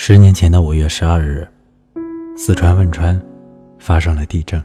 [0.00, 1.46] 十年前的五月十二日，
[2.36, 3.20] 四川汶川
[3.80, 4.62] 发生了地震，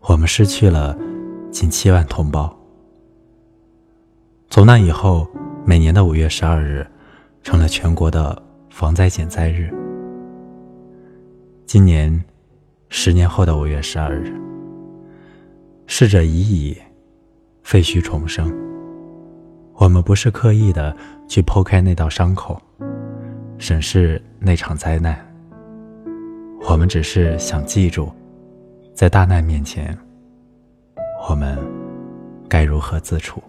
[0.00, 0.96] 我们失去了
[1.50, 2.58] 近七万同胞。
[4.48, 5.28] 从那以后，
[5.62, 6.84] 每年的五月十二日
[7.42, 9.70] 成了全国的防灾减灾日。
[11.66, 12.24] 今年，
[12.88, 14.32] 十年后的五月十二日，
[15.86, 16.78] 逝者已矣，
[17.62, 18.50] 废墟重生。
[19.74, 20.96] 我们不是刻意的
[21.28, 22.58] 去剖开那道伤口。
[23.58, 25.18] 审视那场灾难，
[26.68, 28.10] 我们只是想记住，
[28.94, 29.96] 在大难面前，
[31.28, 31.58] 我们
[32.48, 33.42] 该如何自处。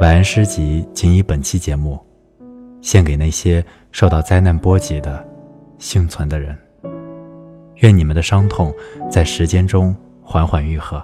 [0.00, 2.00] 晚安诗集仅以本期节目，
[2.80, 5.22] 献给那些受到灾难波及的
[5.78, 6.56] 幸存的人。
[7.76, 8.72] 愿你们的伤痛
[9.10, 11.02] 在时间中缓缓愈合，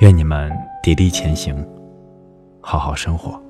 [0.00, 0.48] 愿你们
[0.84, 1.66] 砥砺前行，
[2.60, 3.42] 好好生活。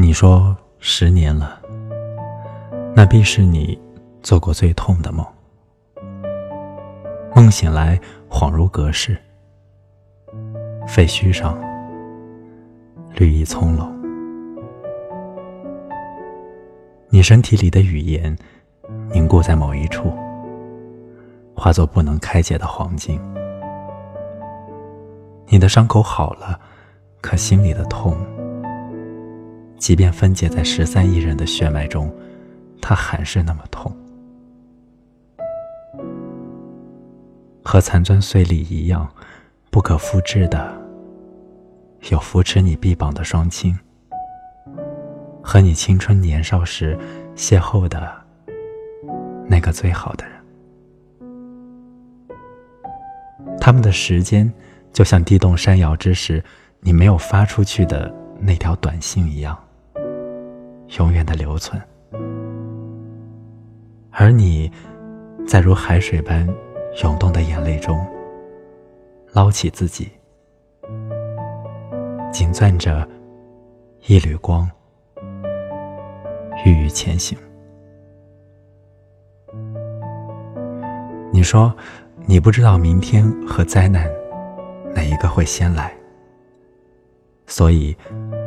[0.00, 1.60] 你说十年了，
[2.96, 3.78] 那必是你
[4.22, 5.22] 做过最痛的梦。
[7.36, 9.14] 梦醒来，恍如隔世。
[10.88, 11.54] 废墟上，
[13.14, 13.92] 绿意葱茏。
[17.10, 18.34] 你身体里的语言
[19.12, 20.10] 凝固在某一处，
[21.54, 23.20] 化作不能开解的黄金。
[25.48, 26.58] 你的伤口好了，
[27.20, 28.16] 可心里的痛。
[29.80, 32.14] 即便分解在十三亿人的血脉中，
[32.82, 33.90] 它还是那么痛。
[37.64, 39.08] 和残砖碎砾一样，
[39.70, 40.70] 不可复制的，
[42.10, 43.74] 有扶持你臂膀的双亲，
[45.42, 46.98] 和你青春年少时
[47.34, 48.12] 邂逅的
[49.48, 50.34] 那个最好的人。
[53.58, 54.52] 他们的时间，
[54.92, 56.44] 就像地动山摇之时，
[56.80, 59.58] 你没有发出去的那条短信一样。
[60.98, 61.80] 永远的留存，
[64.10, 64.70] 而你，
[65.46, 66.48] 在如海水般
[67.02, 68.04] 涌动的眼泪中，
[69.32, 70.10] 捞起自己，
[72.32, 73.08] 紧攥着
[74.06, 74.68] 一缕光，
[76.64, 77.38] 郁郁前行。
[81.32, 81.72] 你说，
[82.26, 84.10] 你不知道明天和灾难
[84.92, 85.94] 哪一个会先来，
[87.46, 87.96] 所以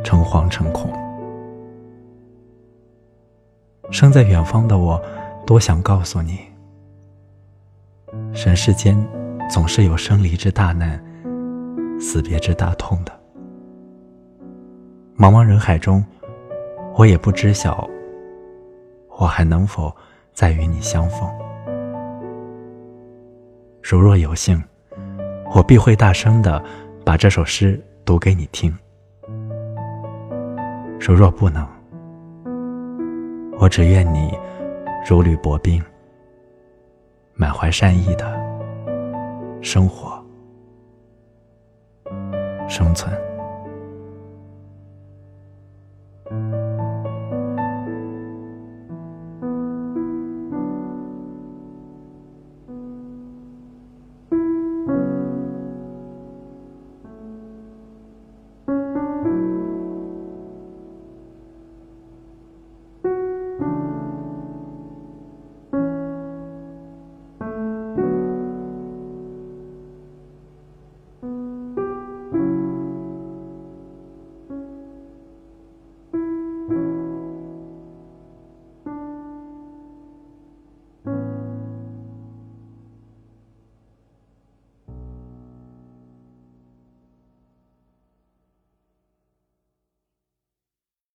[0.04, 1.03] 诚惶诚恐。
[3.92, 5.02] 生在远方的我，
[5.46, 6.40] 多想告诉你：
[8.34, 8.98] 人世间
[9.50, 11.04] 总是有生离之大难、
[12.00, 13.12] 死别之大痛的。
[15.18, 16.04] 茫茫人海中，
[16.96, 17.88] 我也不知晓
[19.20, 19.96] 我还能否
[20.34, 21.30] 再与你相逢。
[23.82, 24.62] 如若有幸，
[25.54, 26.64] 我必会大声的
[27.06, 28.72] 把这首诗读给你听；
[31.00, 31.68] 如若不能，
[33.60, 34.38] 我只愿你
[35.10, 35.82] 如履薄冰，
[37.34, 38.26] 满怀善意的
[39.62, 40.22] 生活、
[42.68, 43.33] 生存。